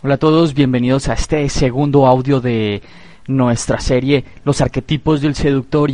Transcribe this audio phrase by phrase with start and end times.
[0.00, 2.82] Hola a todos, bienvenidos a este segundo audio de
[3.26, 5.90] nuestra serie Los arquetipos del seductor.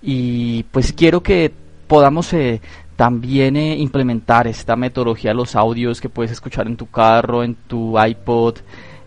[0.00, 1.52] Y, pues quiero que
[1.88, 2.60] podamos eh,
[2.94, 7.56] también eh, implementar esta metodología de los audios que puedes escuchar en tu carro, en
[7.56, 8.58] tu iPod,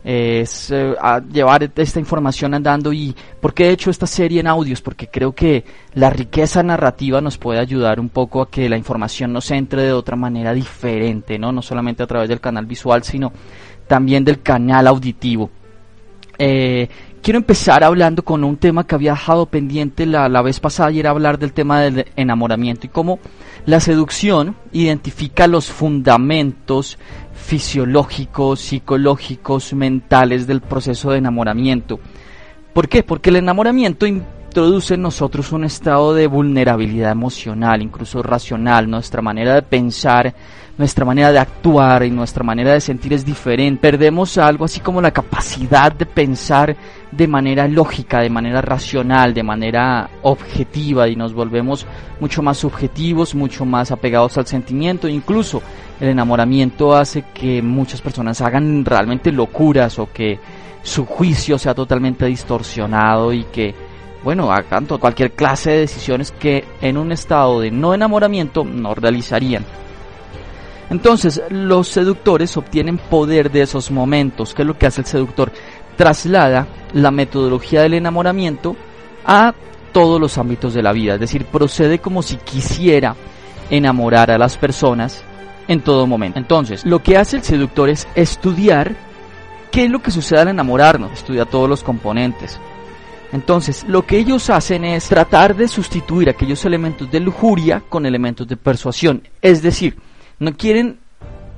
[0.03, 0.95] es eh,
[1.31, 2.91] llevar esta información andando.
[2.91, 5.63] Y por qué he hecho esta serie en audios porque creo que
[5.93, 9.93] la riqueza narrativa nos puede ayudar un poco a que la información nos entre de
[9.93, 13.33] otra manera diferente no no solamente a través del canal visual sino
[13.87, 15.49] también del canal auditivo.
[16.37, 16.87] Eh,
[17.21, 20.99] quiero empezar hablando con un tema que había dejado pendiente la, la, vez pasada y
[20.99, 23.19] era hablar del tema del enamoramiento y cómo
[23.65, 26.97] la seducción identifica los fundamentos
[27.33, 31.99] fisiológicos, psicológicos, mentales del proceso de enamoramiento.
[32.73, 33.03] ¿Por qué?
[33.03, 34.05] Porque el enamoramiento
[34.57, 40.33] introduce en nosotros un estado de vulnerabilidad emocional, incluso racional, nuestra manera de pensar
[40.79, 43.79] nuestra manera de actuar y nuestra manera de sentir es diferente.
[43.79, 46.75] Perdemos algo así como la capacidad de pensar
[47.11, 51.85] de manera lógica, de manera racional, de manera objetiva y nos volvemos
[52.19, 55.07] mucho más subjetivos, mucho más apegados al sentimiento.
[55.07, 55.61] Incluso
[55.99, 60.39] el enamoramiento hace que muchas personas hagan realmente locuras o que
[60.81, 63.86] su juicio sea totalmente distorsionado y que
[64.23, 69.65] bueno, hagan cualquier clase de decisiones que en un estado de no enamoramiento no realizarían.
[70.89, 74.53] Entonces, los seductores obtienen poder de esos momentos.
[74.53, 75.51] ¿Qué es lo que hace el seductor?
[75.97, 78.75] Traslada la metodología del enamoramiento
[79.25, 79.53] a
[79.91, 81.15] todos los ámbitos de la vida.
[81.15, 83.15] Es decir, procede como si quisiera
[83.69, 85.23] enamorar a las personas
[85.67, 86.39] en todo momento.
[86.39, 88.95] Entonces, lo que hace el seductor es estudiar
[89.71, 91.11] qué es lo que sucede al enamorarnos.
[91.11, 92.59] Estudia todos los componentes.
[93.33, 98.47] Entonces, lo que ellos hacen es tratar de sustituir aquellos elementos de lujuria con elementos
[98.47, 99.23] de persuasión.
[99.41, 99.97] Es decir,
[100.39, 100.99] no quieren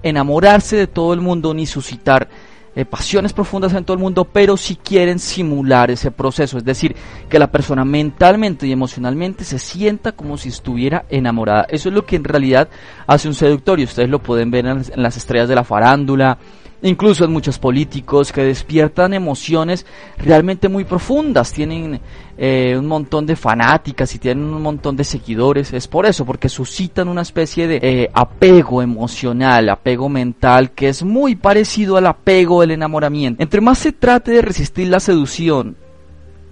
[0.01, 2.27] enamorarse de todo el mundo ni suscitar
[2.75, 6.95] eh, pasiones profundas en todo el mundo, pero sí quieren simular ese proceso, es decir,
[7.27, 11.65] que la persona mentalmente y emocionalmente se sienta como si estuviera enamorada.
[11.69, 12.69] Eso es lo que en realidad
[13.07, 16.37] hace un seductor y ustedes lo pueden ver en las estrellas de la farándula,
[16.81, 19.85] incluso en muchos políticos que despiertan emociones
[20.17, 21.99] realmente muy profundas, tienen
[22.37, 26.49] eh, un montón de fanáticas y tienen un montón de seguidores, es por eso, porque
[26.49, 32.61] suscitan una especie de eh, apego emocional, apego mental, que es muy parecido al apego
[32.61, 33.43] del enamoramiento.
[33.43, 35.75] Entre más se trate de resistir la seducción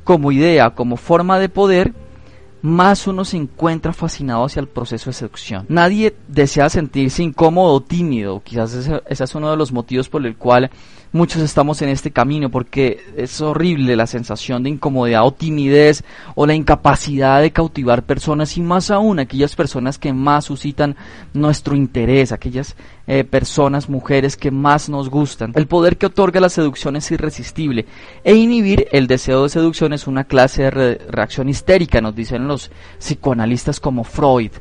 [0.03, 1.93] como idea, como forma de poder,
[2.61, 5.65] más uno se encuentra fascinado hacia el proceso de seducción.
[5.69, 10.25] Nadie desea sentirse incómodo o tímido, quizás ese, ese, es uno de los motivos por
[10.25, 10.69] el cual
[11.11, 16.03] muchos estamos en este camino, porque es horrible la sensación de incomodidad o timidez
[16.35, 20.95] o la incapacidad de cautivar personas y más aún aquellas personas que más suscitan
[21.33, 22.75] nuestro interés, aquellas
[23.09, 25.53] eh, personas, mujeres que más nos gustan.
[25.55, 27.85] El poder que otorga la seducción es irresistible
[28.25, 32.49] e inhibir el deseo de seducción es una clase de re reacción histérica, nos dicen
[32.49, 32.69] los
[32.99, 34.51] psicoanalistas como Freud.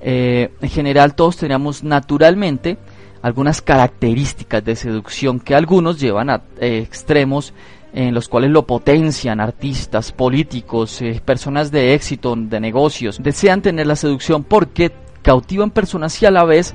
[0.00, 2.78] Eh, en general todos tenemos naturalmente
[3.20, 7.52] algunas características de seducción que algunos llevan a eh, extremos
[7.92, 13.96] en los cuales lo potencian artistas, políticos, personas de éxito, de negocios, desean tener la
[13.96, 14.92] seducción porque
[15.22, 16.74] cautivan personas y a la vez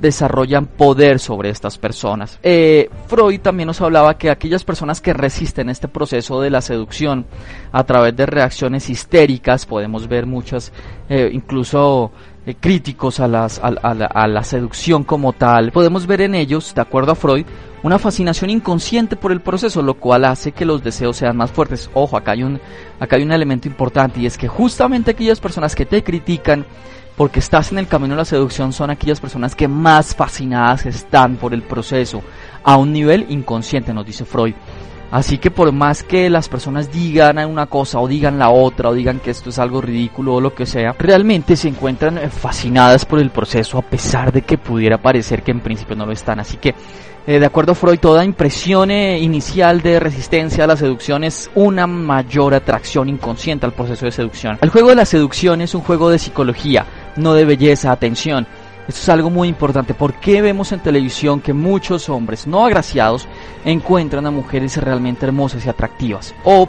[0.00, 2.38] desarrollan poder sobre estas personas.
[2.42, 7.26] Eh, Freud también nos hablaba que aquellas personas que resisten este proceso de la seducción
[7.72, 10.72] a través de reacciones histéricas, podemos ver muchas,
[11.08, 12.12] eh, incluso
[12.46, 16.74] eh, críticos a, las, a, la, a la seducción como tal, podemos ver en ellos,
[16.74, 17.46] de acuerdo a Freud,
[17.82, 21.88] una fascinación inconsciente por el proceso, lo cual hace que los deseos sean más fuertes.
[21.94, 22.60] Ojo, acá hay un,
[22.98, 26.66] acá hay un elemento importante y es que justamente aquellas personas que te critican,
[27.16, 31.36] porque estás en el camino de la seducción son aquellas personas que más fascinadas están
[31.36, 32.22] por el proceso
[32.62, 34.54] a un nivel inconsciente, nos dice Freud.
[35.10, 38.94] Así que por más que las personas digan una cosa o digan la otra o
[38.94, 43.20] digan que esto es algo ridículo o lo que sea, realmente se encuentran fascinadas por
[43.20, 46.40] el proceso a pesar de que pudiera parecer que en principio no lo están.
[46.40, 46.74] Así que
[47.28, 51.50] eh, de acuerdo a Freud, toda impresión eh, inicial de resistencia a la seducción es
[51.56, 54.58] una mayor atracción inconsciente al proceso de seducción.
[54.60, 56.86] El juego de la seducción es un juego de psicología,
[57.16, 58.46] no de belleza, atención.
[58.88, 59.94] Esto es algo muy importante.
[59.94, 63.26] ¿Por qué vemos en televisión que muchos hombres no agraciados
[63.64, 66.34] encuentran a mujeres realmente hermosas y atractivas?
[66.44, 66.68] O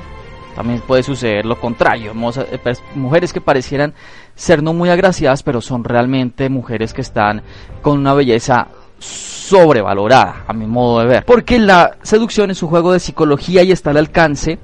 [0.55, 2.59] también puede suceder lo contrario, hermosas, eh,
[2.95, 3.93] mujeres que parecieran
[4.33, 7.43] ser no muy agraciadas, pero son realmente mujeres que están
[7.83, 8.67] con una belleza
[8.97, 11.25] sobrevalorada, a mi modo de ver.
[11.25, 14.57] Porque la seducción es un juego de psicología y está al alcance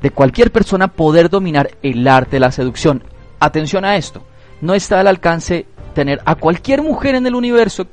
[0.00, 3.02] de cualquier persona poder dominar el arte de la seducción.
[3.40, 4.22] Atención a esto
[4.62, 7.86] no está al alcance tener a cualquier mujer en el universo,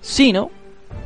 [0.00, 0.50] sino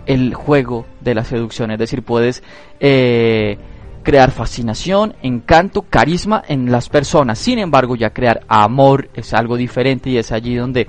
[0.07, 2.45] el juego de la seducción, es decir, puedes
[2.79, 3.59] eh,
[4.07, 7.41] crear fascinación, encanto, carisma en las personas.
[7.41, 10.87] Sin embargo, ya crear amor es algo diferente y es allí donde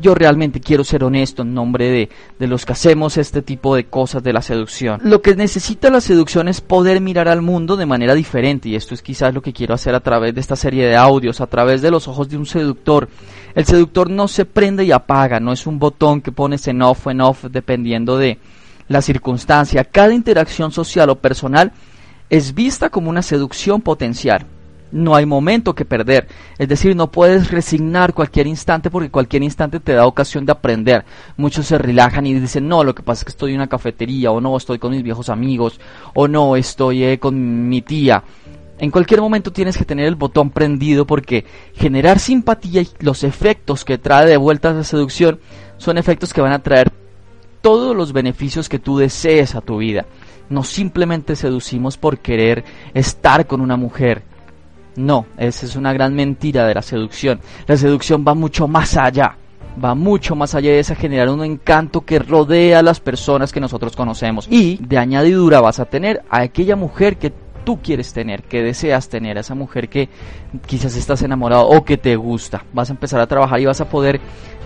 [0.00, 2.08] yo realmente quiero ser honesto en nombre de,
[2.38, 5.00] de, los que hacemos este tipo de cosas de la seducción.
[5.02, 8.94] Lo que necesita la seducción es poder mirar al mundo de manera diferente y esto
[8.94, 11.82] es quizás lo que quiero hacer a través de esta serie de audios, a través
[11.82, 13.08] de los ojos de un seductor.
[13.56, 17.08] El seductor no se prende y apaga, no es un botón que pones en off
[17.08, 18.38] o en off dependiendo de
[18.86, 19.82] la circunstancia.
[19.82, 21.72] Cada interacción social o personal
[22.30, 24.46] es vista como una seducción potencial.
[24.92, 26.26] No hay momento que perder,
[26.58, 31.04] es decir, no puedes resignar cualquier instante porque cualquier instante te da ocasión de aprender.
[31.36, 34.32] Muchos se relajan y dicen, no, lo que pasa es que estoy en una cafetería,
[34.32, 35.80] o no, estoy con mis viejos amigos,
[36.14, 38.24] o no, estoy eh, con mi tía.
[38.80, 41.44] En cualquier momento tienes que tener el botón prendido porque
[41.74, 45.38] generar simpatía y los efectos que trae de vuelta la seducción
[45.76, 46.90] son efectos que van a traer
[47.60, 50.06] todos los beneficios que tú desees a tu vida.
[50.50, 54.22] No simplemente seducimos por querer estar con una mujer.
[54.96, 57.40] No, esa es una gran mentira de la seducción.
[57.66, 59.36] La seducción va mucho más allá.
[59.82, 63.60] Va mucho más allá de esa generar un encanto que rodea a las personas que
[63.60, 64.48] nosotros conocemos.
[64.50, 67.32] Y de añadidura vas a tener a aquella mujer que
[67.64, 70.08] tú quieres tener, que deseas tener, a esa mujer que
[70.66, 72.64] quizás estás enamorado o que te gusta.
[72.72, 74.20] Vas a empezar a trabajar y vas a poder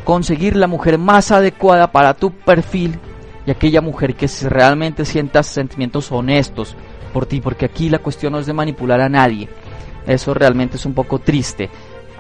[0.04, 2.98] conseguir la mujer más adecuada para tu perfil
[3.46, 6.76] y aquella mujer que realmente sienta sentimientos honestos
[7.12, 9.48] por ti, porque aquí la cuestión no es de manipular a nadie.
[10.06, 11.70] Eso realmente es un poco triste.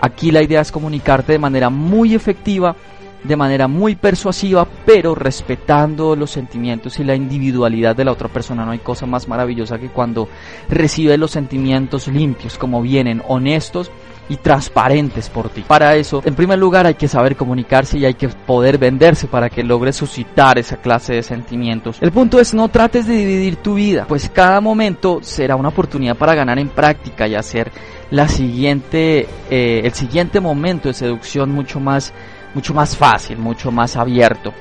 [0.00, 2.76] Aquí la idea es comunicarte de manera muy efectiva,
[3.24, 8.64] de manera muy persuasiva, pero respetando los sentimientos y la individualidad de la otra persona.
[8.64, 10.28] No hay cosa más maravillosa que cuando
[10.68, 13.90] recibe los sentimientos limpios, como vienen, honestos
[14.28, 15.64] y transparentes por ti.
[15.66, 19.50] Para eso, en primer lugar, hay que saber comunicarse y hay que poder venderse para
[19.50, 21.98] que logres suscitar esa clase de sentimientos.
[22.00, 26.16] El punto es no trates de dividir tu vida, pues cada momento será una oportunidad
[26.16, 27.70] para ganar en práctica y hacer
[28.10, 32.12] la siguiente, eh, el siguiente momento de seducción mucho más,
[32.54, 34.52] mucho más fácil, mucho más abierto.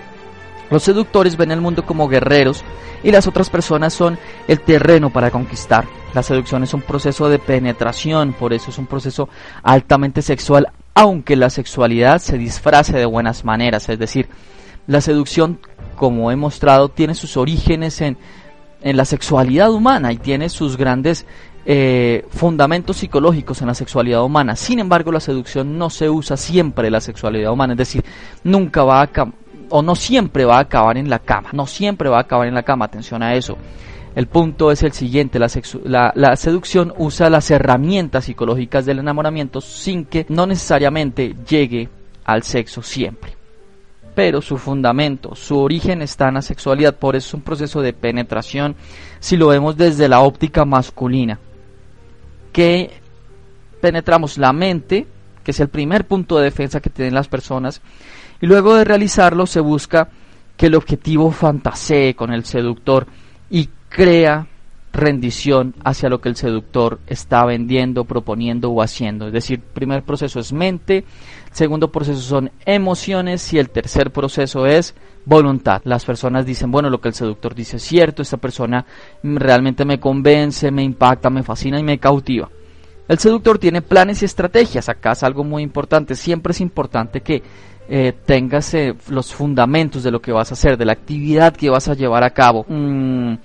[0.69, 2.63] Los seductores ven el mundo como guerreros
[3.03, 4.17] y las otras personas son
[4.47, 5.85] el terreno para conquistar.
[6.13, 9.29] La seducción es un proceso de penetración, por eso es un proceso
[9.61, 13.89] altamente sexual, aunque la sexualidad se disfrace de buenas maneras.
[13.89, 14.29] Es decir,
[14.87, 15.59] la seducción,
[15.95, 18.17] como he mostrado, tiene sus orígenes en,
[18.81, 21.25] en la sexualidad humana y tiene sus grandes
[21.65, 24.55] eh, fundamentos psicológicos en la sexualidad humana.
[24.55, 28.03] Sin embargo, la seducción no se usa siempre en la sexualidad humana, es decir,
[28.43, 29.09] nunca va a,
[29.69, 32.53] o no siempre va a acabar en la cama, no siempre va a acabar en
[32.53, 33.57] la cama, atención a eso.
[34.15, 40.05] El punto es el siguiente, la, la, seducción usa las herramientas psicológicas del enamoramiento sin
[40.05, 41.89] que no necesariamente llegue
[42.23, 43.35] al sexo siempre.
[44.13, 47.93] Pero su fundamento, su origen está en la sexualidad, por eso es un proceso de
[47.93, 48.75] penetración
[49.19, 51.39] si lo vemos desde la óptica masculina.
[52.53, 53.01] Que
[53.81, 55.05] penetramos la mente,
[55.43, 57.81] que es el primer punto de defensa que tienen las personas,
[58.39, 60.07] y luego de realizarlo se busca
[60.55, 63.07] que el objetivo fantasee con el seductor
[63.49, 64.47] y crea
[64.93, 69.27] rendición hacia lo que el seductor está vendiendo, proponiendo o haciendo.
[69.27, 71.03] Es decir, primer proceso es mente,
[71.51, 74.93] segundo proceso son emociones y el tercer proceso es
[75.25, 75.81] voluntad.
[75.83, 78.85] Las personas dicen, bueno, lo que el seductor dice es cierto, esta persona
[79.23, 82.49] realmente me convence, me impacta, me fascina y me cautiva.
[83.07, 84.87] El seductor tiene planes y estrategias.
[84.89, 86.15] Acá es algo muy importante.
[86.15, 87.43] Siempre es importante que
[87.89, 91.69] eh, tengas eh, los fundamentos de lo que vas a hacer, de la actividad que
[91.69, 92.65] vas a llevar a cabo.
[92.69, 93.35] Mm,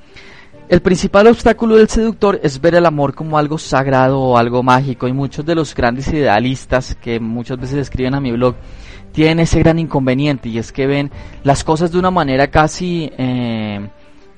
[0.69, 5.09] el principal obstáculo del seductor es ver el amor como algo sagrado o algo mágico
[5.09, 8.55] y muchos de los grandes idealistas que muchas veces escriben a mi blog
[9.13, 11.11] tienen ese gran inconveniente y es que ven
[11.43, 13.89] las cosas de una manera casi, eh,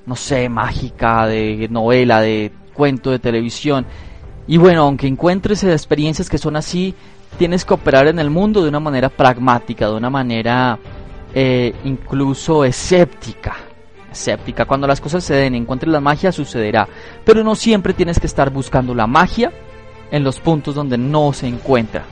[0.07, 3.85] no sé, mágica, de novela, de cuento, de televisión.
[4.47, 6.95] Y bueno, aunque encuentres experiencias que son así,
[7.39, 10.79] tienes que operar en el mundo de una manera pragmática, de una manera
[11.35, 13.70] eh, incluso escéptica.
[14.11, 14.65] Escéptica.
[14.65, 16.89] Cuando las cosas se den, encuentres la magia, sucederá.
[17.25, 19.53] Pero no siempre tienes que estar buscando la magia
[20.11, 22.05] en los puntos donde no se encuentra.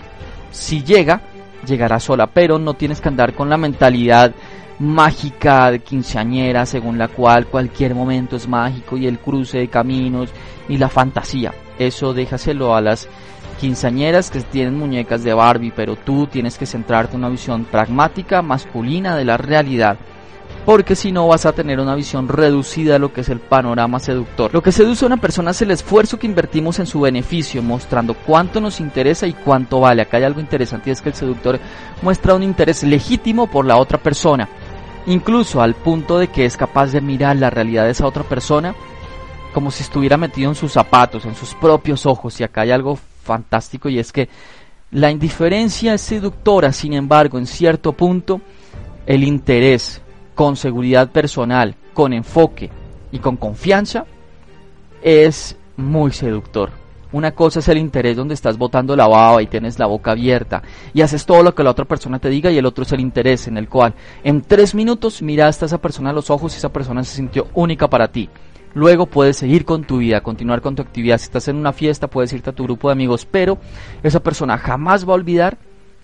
[0.50, 1.20] Si llega,
[1.66, 4.32] llegará sola, pero no tienes que andar con la mentalidad
[4.78, 10.30] mágica de quinceañera según la cual cualquier momento es mágico y el cruce de caminos
[10.68, 11.52] y la fantasía.
[11.78, 13.08] Eso déjaselo a las
[13.60, 18.40] quinceañeras que tienen muñecas de Barbie, pero tú tienes que centrarte en una visión pragmática,
[18.40, 19.98] masculina de la realidad.
[20.68, 23.98] Porque si no vas a tener una visión reducida de lo que es el panorama
[24.00, 24.52] seductor.
[24.52, 28.12] Lo que seduce a una persona es el esfuerzo que invertimos en su beneficio, mostrando
[28.12, 30.02] cuánto nos interesa y cuánto vale.
[30.02, 31.58] Acá hay algo interesante y es que el seductor
[32.02, 34.46] muestra un interés legítimo por la otra persona
[35.06, 38.74] incluso al punto de que es capaz de mirar la realidad de esa otra persona
[39.54, 42.38] como si estuviera metido en sus zapatos, en sus propios ojos.
[42.38, 44.28] Y acá hay algo fantástico y es que
[44.90, 48.42] la indiferencia es seductora, sin embargo, en cierto punto,
[49.06, 50.02] el interés
[50.38, 52.70] con seguridad personal, con enfoque
[53.10, 54.04] y con confianza
[55.02, 56.70] es muy seductor.
[57.10, 60.62] Una cosa es el interés donde estás botando la baba y tienes la boca abierta
[60.94, 63.00] y haces todo lo que la otra persona te diga y el otro es el
[63.00, 66.58] interés en el cual en tres minutos miraste a esa persona a los ojos y
[66.58, 68.30] esa persona se sintió única para ti.
[68.74, 71.18] Luego puedes seguir con tu vida, continuar con tu actividad.
[71.18, 73.58] Si estás en una fiesta puedes irte a tu grupo de amigos, pero
[74.04, 75.58] esa persona jamás va a olvidar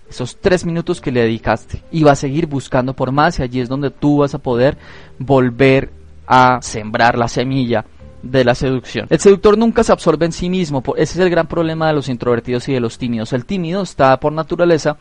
[0.09, 3.59] esos tres minutos que le dedicaste y va a seguir buscando por más y allí
[3.59, 4.77] es donde tú vas a poder
[5.17, 5.91] volver
[6.27, 7.85] a sembrar la semilla
[8.21, 9.07] de la seducción.
[9.09, 12.09] El seductor nunca se absorbe en sí mismo, ese es el gran problema de los
[12.09, 13.33] introvertidos y de los tímidos.
[13.33, 14.97] El tímido está por naturaleza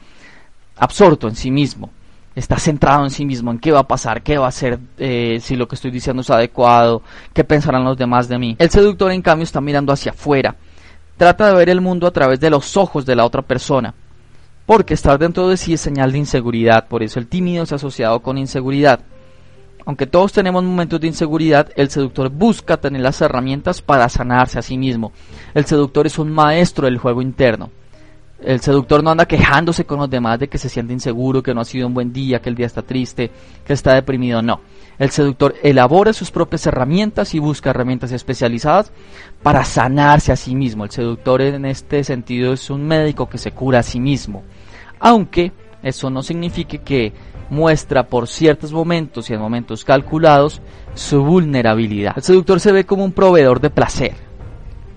[0.77, 1.91] absorto en sí mismo,
[2.35, 5.39] está centrado en sí mismo, en qué va a pasar, qué va a hacer, eh,
[5.41, 8.57] si lo que estoy diciendo es adecuado, qué pensarán los demás de mí.
[8.59, 10.57] El seductor en cambio está mirando hacia afuera,
[11.17, 13.95] trata de ver el mundo a través de los ojos de la otra persona,
[14.67, 18.21] porque estar dentro de sí es señal de inseguridad, por eso el tímido ha asociado
[18.21, 19.01] con inseguridad.
[19.87, 24.63] Aunque todos tenemos momentos de inseguridad, el seductor busca tener las herramientas para sanarse a
[24.63, 25.13] sí mismo.
[25.53, 27.71] El seductor es un maestro del juego interno.
[28.43, 31.61] El seductor no anda quejándose con los demás de que se siente inseguro, que no
[31.61, 33.31] ha sido un buen día, que el día está triste,
[33.65, 34.43] que está deprimido.
[34.43, 34.61] No.
[34.99, 38.93] El seductor elabora sus propias herramientas y busca herramientas especializadas
[39.43, 40.85] para sanarse a sí mismo.
[40.85, 44.43] El seductor en este sentido es un médico que se cura a sí mismo.
[45.01, 47.13] Aunque eso no signifique que
[47.51, 50.61] muestra por ciertos momentos y en momentos calculados
[50.95, 52.15] su vulnerabilidad.
[52.17, 54.15] El seductor se ve como un proveedor de placer.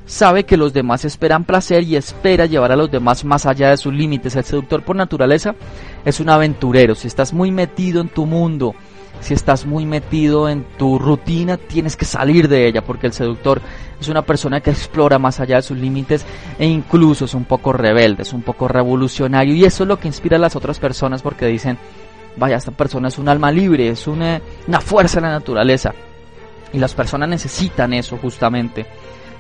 [0.08, 3.78] Sabe que los demás esperan placer y espera llevar a los demás más allá de
[3.78, 4.38] sus límites.
[4.38, 5.54] El seductor por naturaleza
[6.06, 6.96] es un aventurero.
[6.96, 8.74] Si estás muy metido en tu mundo,
[9.20, 13.62] si estás muy metido en tu rutina, tienes que salir de ella porque el seductor
[14.00, 16.26] es una persona que explora más allá de sus límites
[16.58, 20.08] e incluso es un poco rebelde, es un poco revolucionario y eso es lo que
[20.08, 21.78] inspira a las otras personas porque dicen,
[22.38, 25.94] vaya, esta persona es un alma libre, es una, una fuerza en la naturaleza.
[26.72, 28.86] Y las personas necesitan eso justamente.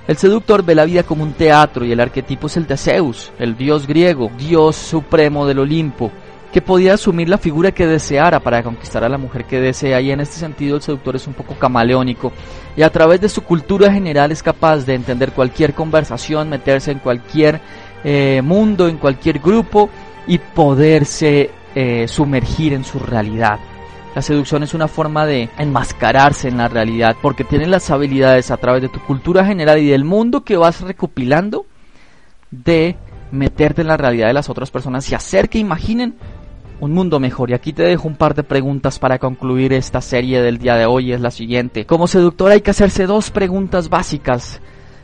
[0.07, 3.33] El seductor ve la vida como un teatro y el arquetipo es el de Zeus,
[3.39, 6.13] el dios griego, dios supremo del Olimpo,
[6.53, 10.11] que podía asumir la figura que deseara para conquistar a la mujer que desea y
[10.11, 12.31] en este sentido el seductor es un poco camaleónico
[12.77, 16.99] y a través de su cultura general es capaz de entender cualquier conversación, meterse en
[16.99, 17.59] cualquier
[18.05, 19.89] eh, mundo, en cualquier grupo
[20.25, 23.59] y poderse eh, sumergir en su realidad.
[24.17, 28.57] La seducción es una forma de enmascararse en la realidad porque tienes las habilidades a
[28.57, 31.67] través de tu cultura general y del mundo que vas recopilando
[32.49, 32.95] de
[33.29, 36.15] meterte en la realidad de las otras personas y hacer que imaginen
[36.79, 37.51] un mundo mejor.
[37.51, 40.87] Y aquí te dejo un par de preguntas para concluir esta serie del día de
[40.87, 41.13] hoy.
[41.13, 41.85] Es la siguiente.
[41.85, 44.61] Como seductor hay que hacerse dos preguntas básicas.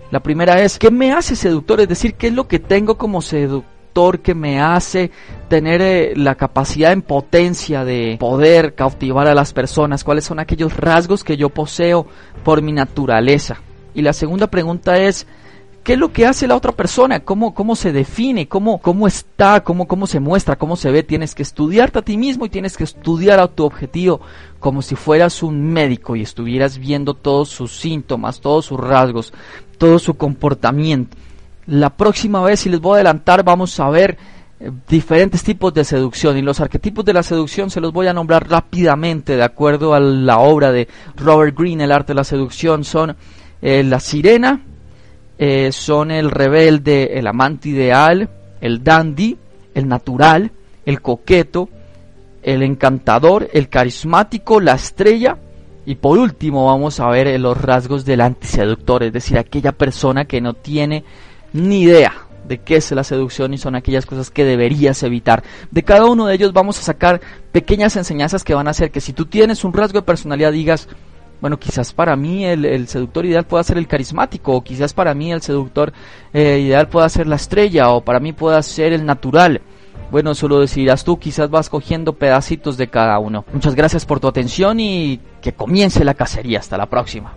[0.10, 1.82] La primera es, ¿qué me hace seductor?
[1.82, 3.73] Es decir, ¿qué es lo que tengo como seductor?
[4.22, 5.12] Que me hace
[5.50, 10.76] tener eh, la capacidad en potencia de poder cautivar a las personas, cuáles son aquellos
[10.76, 12.08] rasgos que yo poseo
[12.44, 13.62] por mi naturaleza.
[13.94, 15.28] Y la segunda pregunta es,
[15.84, 17.20] ¿qué es lo que hace la otra persona?
[17.20, 18.48] ¿Cómo, cómo se define?
[18.48, 19.64] ¿Cómo, cómo está?
[19.64, 20.58] ¿Cómo, ¿Cómo se muestra?
[20.58, 21.04] ¿Cómo se ve?
[21.04, 24.22] Tienes que estudiarte a ti mismo y tienes que estudiar a tu objetivo
[24.60, 29.34] como si fueras un médico y estuvieras viendo todos sus síntomas, todos sus rasgos,
[29.78, 31.16] todo su comportamiento
[31.66, 34.18] la próxima vez, si les voy a adelantar, vamos a ver
[34.60, 36.38] eh, diferentes tipos de seducción.
[36.38, 40.00] Y los arquetipos de la seducción se los voy a nombrar rápidamente de acuerdo a
[40.00, 43.16] la obra de Robert Greene, El arte de la seducción, son
[43.62, 44.62] eh, la sirena,
[45.38, 48.30] eh, son el rebelde, el amante ideal,
[48.60, 49.38] el dandy,
[49.74, 50.52] el natural,
[50.86, 51.70] el coqueto,
[52.42, 55.38] el encantador, el carismático, la estrella.
[55.86, 60.40] Y por último vamos a ver los rasgos del antiseductor, es decir, aquella persona que
[60.40, 61.04] no tiene
[61.54, 62.14] ni idea
[62.48, 65.44] de qué es la seducción y son aquellas cosas que deberías evitar.
[65.72, 69.02] De cada uno de ellos vamos a sacar pequeñas enseñanzas que van a hacer que
[69.02, 70.90] si tú tienes un rasgo de personalidad digas,
[71.44, 75.32] bueno, quizás para mí el, seductor ideal pueda ser el carismático, o quizás para mí
[75.32, 75.92] el seductor
[76.34, 79.62] eh, ideal pueda ser la estrella, o para mí pueda ser el natural.
[80.10, 83.44] Bueno, eso lo decidirás tú, quizás vas cogiendo pedacitos de cada uno.
[83.52, 86.60] Muchas gracias por tu atención y que comience la cacería.
[86.60, 87.34] Hasta la próxima.